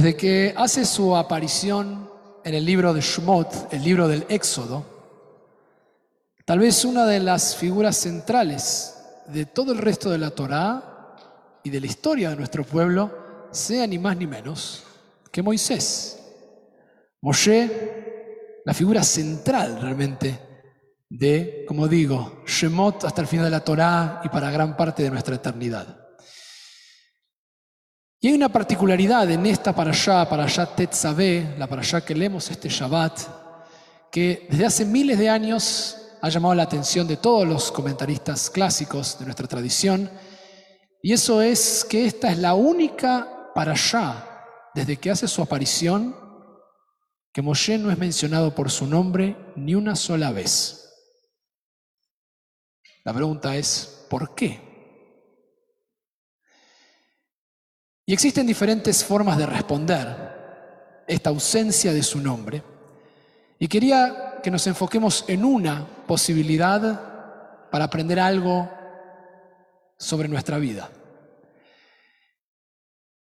[0.00, 2.08] Desde que hace su aparición
[2.42, 4.82] en el libro de Shemot, el libro del Éxodo,
[6.46, 11.16] tal vez una de las figuras centrales de todo el resto de la Torá
[11.62, 14.84] y de la historia de nuestro pueblo sea ni más ni menos
[15.30, 16.18] que Moisés.
[17.20, 20.40] Moshe, la figura central realmente
[21.10, 25.10] de, como digo, Shemot hasta el final de la Torá y para gran parte de
[25.10, 25.99] nuestra eternidad.
[28.22, 32.14] Y hay una particularidad en esta para allá, para allá Tetzabé, la para allá que
[32.14, 33.18] leemos este Shabbat,
[34.12, 39.18] que desde hace miles de años ha llamado la atención de todos los comentaristas clásicos
[39.18, 40.10] de nuestra tradición,
[41.02, 46.14] y eso es que esta es la única para allá, desde que hace su aparición,
[47.32, 50.92] que Moshe no es mencionado por su nombre ni una sola vez.
[53.02, 54.69] La pregunta es, ¿por qué?
[58.06, 60.30] Y existen diferentes formas de responder
[61.06, 62.62] esta ausencia de su nombre.
[63.58, 68.70] Y quería que nos enfoquemos en una posibilidad para aprender algo
[69.98, 70.90] sobre nuestra vida.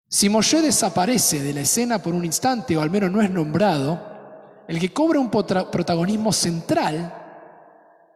[0.09, 4.63] Si Moshe desaparece de la escena por un instante o al menos no es nombrado,
[4.67, 7.13] el que cobra un protagonismo central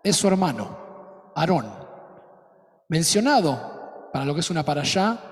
[0.03, 1.67] es su hermano, Aarón,
[2.89, 5.30] mencionado para lo que es una para allá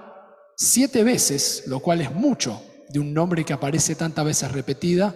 [0.60, 5.16] siete veces, lo cual es mucho de un nombre que aparece tantas veces repetida.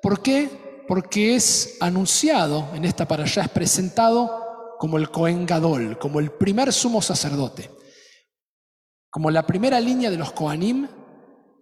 [0.00, 0.84] ¿Por qué?
[0.86, 6.30] Porque es anunciado en esta para allá, es presentado como el Cohen Gadol, como el
[6.30, 7.68] primer sumo sacerdote,
[9.10, 10.86] como la primera línea de los Kohanim,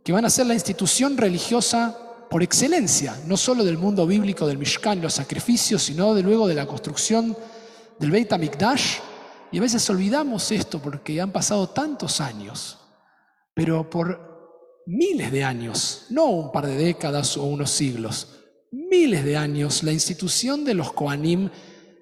[0.04, 4.58] que van a ser la institución religiosa por excelencia, no solo del mundo bíblico del
[4.58, 7.34] Mishkan, los sacrificios, sino de luego de la construcción
[7.98, 8.98] del Beit HaMikdash.
[9.52, 12.78] Y a veces olvidamos esto porque han pasado tantos años
[13.56, 19.38] pero por miles de años, no un par de décadas o unos siglos, miles de
[19.38, 21.48] años, la institución de los Koanim,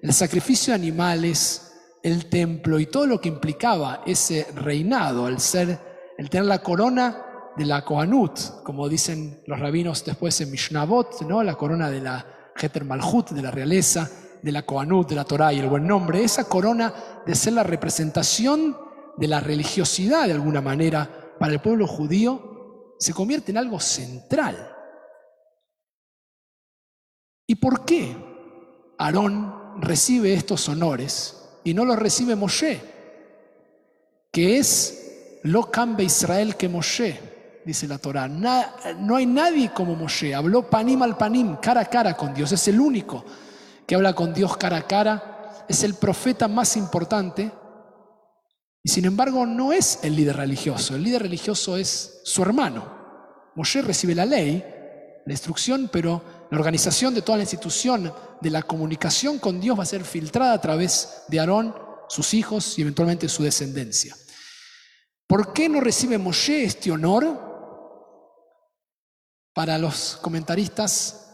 [0.01, 1.71] el sacrificio de animales,
[2.03, 5.79] el templo y todo lo que implicaba ese reinado, el ser,
[6.17, 7.23] el tener la corona
[7.55, 11.41] de la Kohanut, como dicen los rabinos después en Mishnabot, ¿no?
[11.41, 15.53] la corona de la Heter Malhut, de la realeza, de la Kohanut, de la Torah
[15.53, 16.93] y el buen nombre, esa corona
[17.25, 18.75] de ser la representación
[19.15, 24.67] de la religiosidad de alguna manera para el pueblo judío se convierte en algo central.
[27.45, 28.17] ¿Y por qué
[28.97, 32.81] Aarón recibe estos honores y no los recibe Moshe?
[34.31, 38.27] Que es lo cambia Israel que Moshe, dice la Torah.
[38.27, 40.33] no hay nadie como Moshe.
[40.33, 42.51] Habló panim al panim, cara a cara con Dios.
[42.53, 43.23] Es el único
[43.85, 45.65] que habla con Dios cara a cara.
[45.69, 47.51] Es el profeta más importante
[48.85, 53.49] y sin embargo no es el líder religioso, el líder religioso es su hermano.
[53.55, 54.63] Moshe recibe la ley,
[55.25, 59.81] la instrucción, pero la organización de toda la institución de la comunicación con Dios va
[59.81, 61.75] a ser filtrada a través de Aarón,
[62.09, 64.15] sus hijos y eventualmente su descendencia.
[65.25, 67.25] ¿Por qué no recibe Moshe este honor?
[69.55, 71.27] Para los comentaristas,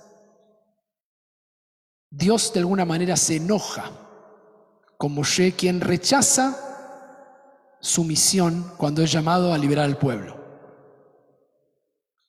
[2.10, 3.92] Dios de alguna manera se enoja
[4.98, 6.70] con Moshe, quien rechaza
[7.82, 10.38] su misión cuando es llamado a liberar al pueblo.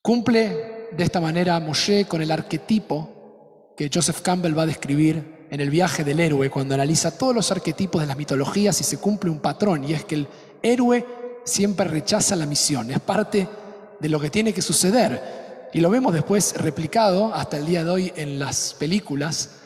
[0.03, 5.61] Cumple de esta manera Moshe con el arquetipo que Joseph Campbell va a describir en
[5.61, 9.31] el viaje del héroe, cuando analiza todos los arquetipos de las mitologías y se cumple
[9.31, 10.29] un patrón, y es que el
[10.63, 11.07] héroe
[11.45, 13.47] siempre rechaza la misión, es parte
[14.01, 15.69] de lo que tiene que suceder.
[15.75, 19.61] Y lo vemos después replicado hasta el día de hoy en las películas,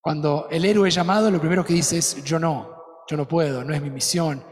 [0.00, 2.70] cuando el héroe llamado lo primero que dice es, yo no,
[3.08, 4.42] yo no puedo, no es mi misión,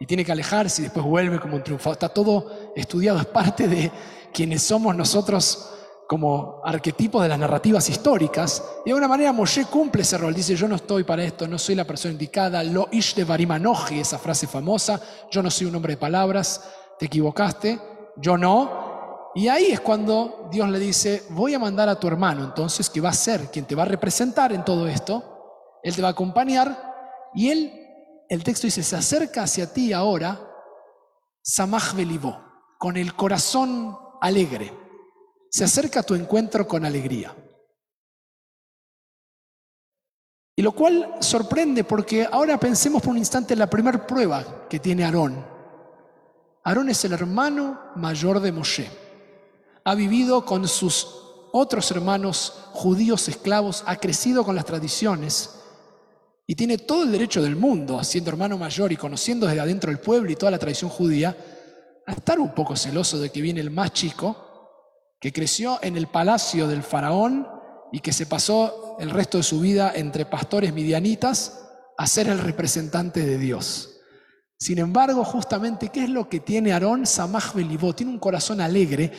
[0.00, 1.94] y tiene que alejarse y después vuelve como un triunfador.
[1.94, 3.90] Está todo estudiado, es parte de
[4.32, 5.74] quienes somos nosotros
[6.08, 8.64] como arquetipos de las narrativas históricas.
[8.84, 10.34] Y de alguna manera Moshe cumple ese rol.
[10.34, 12.64] Dice, yo no estoy para esto, no soy la persona indicada.
[12.64, 15.00] Lo ish de barimanoji, esa frase famosa.
[15.30, 16.62] Yo no soy un hombre de palabras,
[16.98, 17.78] te equivocaste,
[18.16, 19.30] yo no.
[19.34, 23.00] Y ahí es cuando Dios le dice, voy a mandar a tu hermano, entonces, que
[23.02, 25.78] va a ser quien te va a representar en todo esto.
[25.82, 27.87] Él te va a acompañar y él
[28.28, 30.38] el texto dice, se acerca hacia ti ahora,
[31.42, 32.38] Samach Belibó,
[32.78, 34.72] con el corazón alegre.
[35.50, 37.34] Se acerca a tu encuentro con alegría.
[40.54, 44.78] Y lo cual sorprende porque ahora pensemos por un instante en la primera prueba que
[44.78, 45.46] tiene Aarón.
[46.64, 48.90] Aarón es el hermano mayor de Moshe.
[49.84, 51.06] Ha vivido con sus
[51.52, 55.57] otros hermanos judíos esclavos, ha crecido con las tradiciones
[56.50, 59.98] y tiene todo el derecho del mundo, siendo hermano mayor y conociendo desde adentro el
[59.98, 61.36] pueblo y toda la tradición judía,
[62.06, 64.46] a estar un poco celoso de que viene el más chico
[65.20, 67.46] que creció en el palacio del faraón
[67.92, 71.68] y que se pasó el resto de su vida entre pastores midianitas
[71.98, 74.00] a ser el representante de Dios.
[74.58, 77.94] Sin embargo, justamente, ¿qué es lo que tiene Aarón Samaj Belibó?
[77.94, 79.12] Tiene un corazón alegre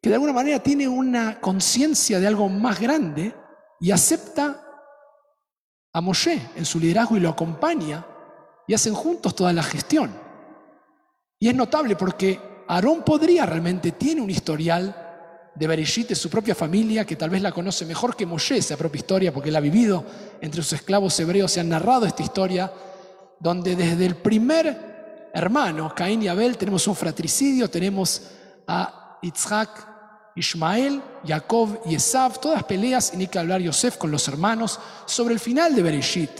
[0.00, 3.34] que de alguna manera tiene una conciencia de algo más grande
[3.80, 4.62] y acepta
[5.96, 8.04] a Moshe en su liderazgo y lo acompaña
[8.66, 10.14] y hacen juntos toda la gestión.
[11.40, 12.38] Y es notable porque
[12.68, 14.94] Aarón podría realmente, tiene un historial
[15.54, 18.76] de Bereshit, de su propia familia, que tal vez la conoce mejor que Moshe, esa
[18.76, 20.04] propia historia, porque él ha vivido
[20.42, 22.70] entre sus esclavos hebreos, se han narrado esta historia,
[23.40, 28.20] donde desde el primer hermano, Caín y Abel, tenemos un fratricidio, tenemos
[28.66, 29.95] a Isaac,
[30.36, 35.34] Ismael, Jacob y Esav, todas peleas, y ni que hablar Yosef con los hermanos, sobre
[35.34, 36.30] el final de Bereshit.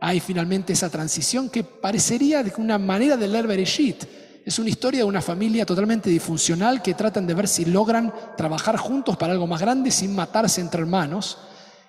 [0.00, 4.04] Hay finalmente esa transición que parecería de una manera de leer Bereshit,
[4.44, 8.76] es una historia de una familia totalmente disfuncional que tratan de ver si logran trabajar
[8.76, 11.38] juntos para algo más grande sin matarse entre hermanos.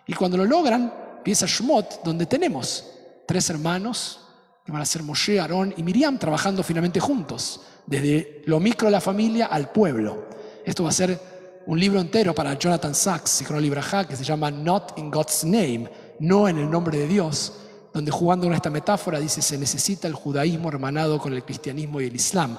[0.07, 2.85] Y cuando lo logran, empieza Shmot, donde tenemos
[3.25, 4.21] tres hermanos,
[4.65, 8.93] que van a ser Moshe, Aarón y Miriam, trabajando finalmente juntos, desde lo micro de
[8.93, 10.29] la familia al pueblo.
[10.63, 11.19] Esto va a ser
[11.67, 15.89] un libro entero para Jonathan Sachs, y Libraja, que se llama Not in God's Name,
[16.19, 17.53] no en el nombre de Dios,
[17.93, 22.07] donde jugando con esta metáfora dice se necesita el judaísmo hermanado con el cristianismo y
[22.07, 22.57] el islam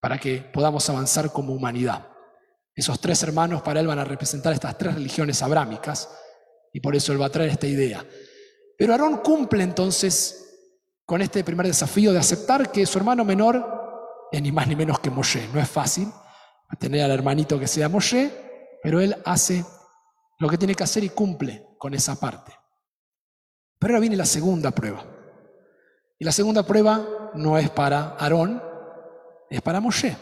[0.00, 2.06] para que podamos avanzar como humanidad.
[2.74, 6.08] Esos tres hermanos para él van a representar estas tres religiones abrámicas
[6.72, 8.04] y por eso él va a traer esta idea.
[8.78, 10.44] Pero Aarón cumple entonces
[11.04, 15.00] con este primer desafío de aceptar que su hermano menor es ni más ni menos
[15.00, 15.48] que Moshe.
[15.52, 16.08] No es fácil
[16.76, 18.30] tener al hermanito que sea Moshe,
[18.82, 19.64] pero él hace
[20.38, 22.52] lo que tiene que hacer y cumple con esa parte.
[23.78, 25.04] Pero ahora viene la segunda prueba.
[26.18, 28.62] Y la segunda prueba no es para Aarón,
[29.50, 30.16] es para Moshe.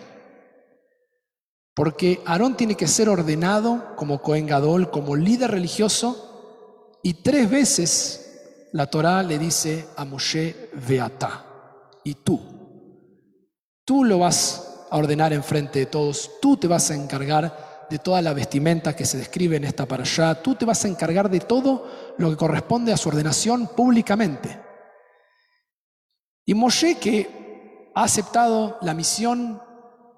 [1.74, 8.68] Porque Aarón tiene que ser ordenado como Cohen Gadol, como líder religioso, y tres veces
[8.72, 11.44] la Torá le dice a Moshe, Beata,
[12.04, 12.40] y tú.
[13.84, 18.20] Tú lo vas a ordenar enfrente de todos, tú te vas a encargar de toda
[18.20, 21.40] la vestimenta que se describe en esta para allá, tú te vas a encargar de
[21.40, 24.60] todo lo que corresponde a su ordenación públicamente.
[26.44, 29.60] Y Moshe, que ha aceptado la misión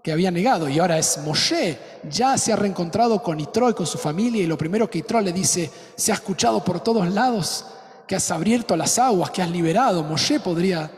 [0.02, 1.78] que había negado, y ahora es Moshe,
[2.08, 5.20] ya se ha reencontrado con Itro y con su familia, y lo primero que Itro
[5.20, 7.66] le dice, se ha escuchado por todos lados
[8.06, 10.02] que has abierto las aguas, que has liberado.
[10.02, 10.90] Moshe podría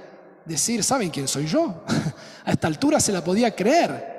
[0.44, 1.82] decir, ¿saben quién soy yo?
[2.44, 4.10] a esta altura se la podía creer.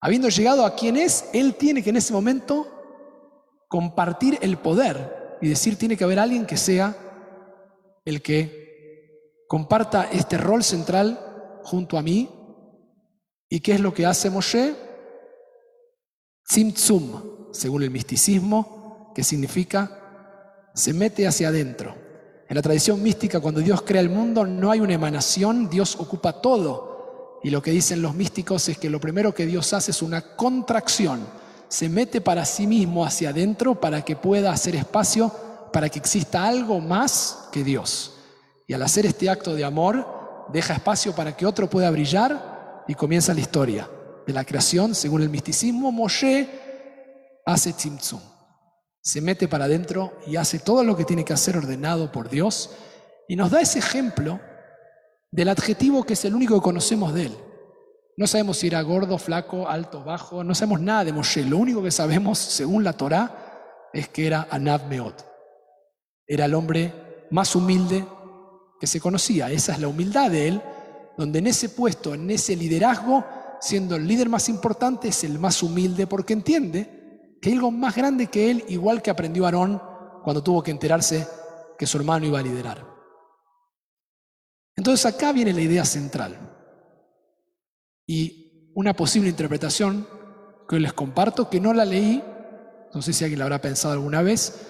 [0.00, 2.66] Habiendo llegado a quien es, él tiene que en ese momento
[3.68, 6.96] compartir el poder y decir, tiene que haber alguien que sea
[8.04, 12.28] el que comparta este rol central junto a mí.
[13.48, 14.74] ¿Y qué es lo que hace Moshe?
[16.46, 19.96] Tzimtzum, según el misticismo, que significa
[20.74, 21.94] se mete hacia adentro.
[22.50, 26.32] En la tradición mística, cuando Dios crea el mundo, no hay una emanación, Dios ocupa
[26.32, 30.02] todo y lo que dicen los místicos es que lo primero que Dios hace es
[30.02, 31.24] una contracción.
[31.68, 35.32] Se mete para sí mismo hacia adentro para que pueda hacer espacio
[35.72, 38.16] para que exista algo más que Dios.
[38.66, 42.96] Y al hacer este acto de amor, deja espacio para que otro pueda brillar y
[42.96, 43.88] comienza la historia
[44.26, 44.96] de la creación.
[44.96, 46.50] Según el misticismo, Moshe
[47.46, 48.39] hace tzimtzum.
[49.02, 52.70] Se mete para adentro y hace todo lo que tiene que hacer ordenado por Dios.
[53.28, 54.40] Y nos da ese ejemplo
[55.30, 57.36] del adjetivo que es el único que conocemos de él.
[58.16, 61.42] No sabemos si era gordo, flaco, alto, bajo, no sabemos nada de Moshe.
[61.44, 65.24] Lo único que sabemos, según la Torá, es que era Anab Meot.
[66.26, 68.04] Era el hombre más humilde
[68.78, 69.50] que se conocía.
[69.50, 70.62] Esa es la humildad de él,
[71.16, 73.24] donde en ese puesto, en ese liderazgo,
[73.60, 76.99] siendo el líder más importante, es el más humilde porque entiende
[77.40, 79.80] que algo más grande que él, igual que aprendió Aarón
[80.22, 81.26] cuando tuvo que enterarse
[81.78, 82.86] que su hermano iba a liderar.
[84.76, 86.38] Entonces acá viene la idea central.
[88.06, 90.06] Y una posible interpretación
[90.68, 92.22] que hoy les comparto, que no la leí,
[92.92, 94.66] no sé si alguien la habrá pensado alguna vez,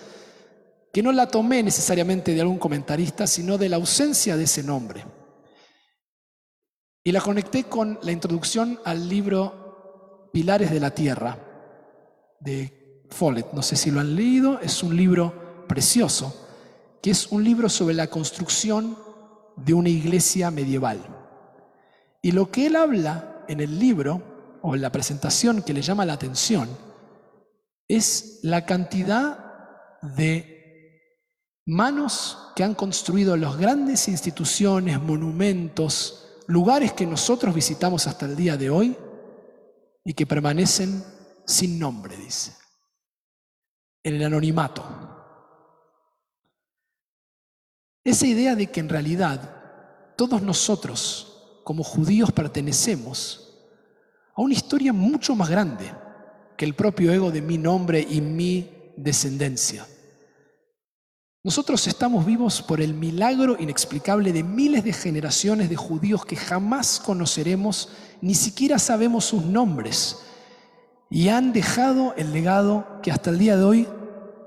[0.92, 5.04] que no la tomé necesariamente de algún comentarista, sino de la ausencia de ese nombre.
[7.02, 11.49] Y la conecté con la introducción al libro Pilares de la Tierra,
[12.40, 13.52] de Follett.
[13.52, 16.48] No sé si lo han leído, es un libro precioso,
[17.02, 18.96] que es un libro sobre la construcción
[19.56, 20.98] de una iglesia medieval.
[22.22, 26.04] Y lo que él habla en el libro, o en la presentación que le llama
[26.04, 26.68] la atención,
[27.88, 29.38] es la cantidad
[30.02, 30.60] de
[31.66, 38.56] manos que han construido las grandes instituciones, monumentos, lugares que nosotros visitamos hasta el día
[38.56, 38.96] de hoy,
[40.04, 41.04] y que permanecen
[41.46, 42.54] sin nombre, dice,
[44.02, 44.84] en el anonimato.
[48.04, 53.58] Esa idea de que en realidad todos nosotros como judíos pertenecemos
[54.34, 55.92] a una historia mucho más grande
[56.56, 59.86] que el propio ego de mi nombre y mi descendencia.
[61.42, 67.00] Nosotros estamos vivos por el milagro inexplicable de miles de generaciones de judíos que jamás
[67.00, 67.88] conoceremos,
[68.20, 70.18] ni siquiera sabemos sus nombres,
[71.10, 73.88] y han dejado el legado que hasta el día de hoy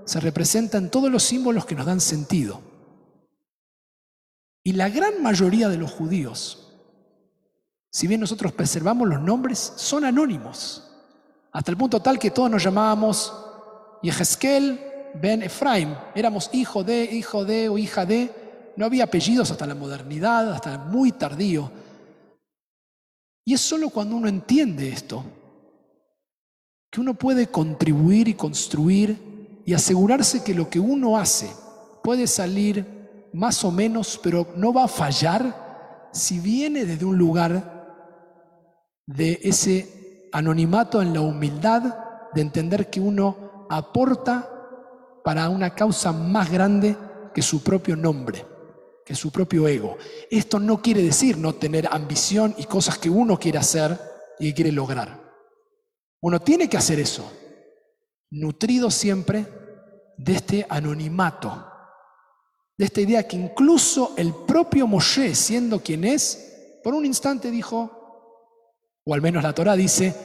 [0.05, 2.61] se representa en todos los símbolos que nos dan sentido.
[4.63, 6.73] Y la gran mayoría de los judíos,
[7.91, 10.89] si bien nosotros preservamos los nombres, son anónimos,
[11.51, 13.33] hasta el punto tal que todos nos llamábamos
[14.01, 14.79] Yehezkel,
[15.21, 15.93] Ben Efraim.
[16.15, 18.71] Éramos hijo de, hijo de o hija de.
[18.75, 21.69] No había apellidos hasta la modernidad, hasta muy tardío.
[23.45, 25.23] Y es solo cuando uno entiende esto
[26.93, 31.49] que uno puede contribuir y construir y asegurarse que lo que uno hace
[32.03, 32.85] puede salir
[33.33, 37.97] más o menos, pero no va a fallar si viene desde un lugar
[39.07, 41.95] de ese anonimato en la humildad,
[42.31, 44.47] de entender que uno aporta
[45.23, 46.95] para una causa más grande
[47.33, 48.45] que su propio nombre,
[49.03, 49.97] que su propio ego.
[50.29, 53.99] Esto no quiere decir no tener ambición y cosas que uno quiere hacer
[54.37, 55.22] y que quiere lograr.
[56.23, 57.29] Uno tiene que hacer eso,
[58.31, 59.45] nutrido siempre
[60.17, 61.67] de este anonimato,
[62.77, 67.91] de esta idea que incluso el propio Moshe, siendo quien es, por un instante dijo,
[69.03, 70.15] o al menos la Torah dice,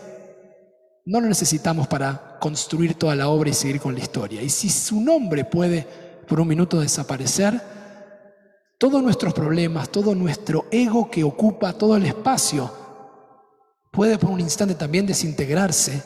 [1.04, 4.40] no lo necesitamos para construir toda la obra y seguir con la historia.
[4.40, 5.84] Y si su nombre puede
[6.28, 7.60] por un minuto desaparecer,
[8.78, 12.70] todos nuestros problemas, todo nuestro ego que ocupa todo el espacio,
[13.98, 16.04] puede por un instante también desintegrarse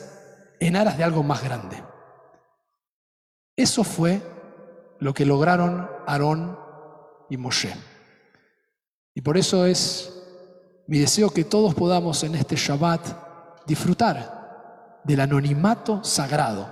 [0.59, 1.77] en aras de algo más grande.
[3.55, 4.19] Eso fue
[4.97, 6.57] lo que lograron Aarón
[7.29, 7.71] y Moshe.
[9.13, 10.11] Y por eso es
[10.87, 16.67] mi deseo que todos podamos en este Shabbat disfrutar del anonimato sagrado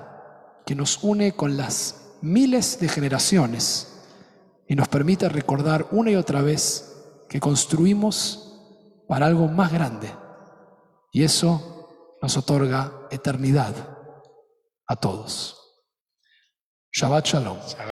[0.65, 3.93] que nos une con las miles de generaciones
[4.67, 6.95] y nos permite recordar una y otra vez
[7.29, 8.59] que construimos
[9.07, 10.20] para algo más grande.
[11.11, 13.75] Y eso nos otorga eternidad
[14.87, 15.57] a todos.
[16.93, 17.57] Shabbat Shalom.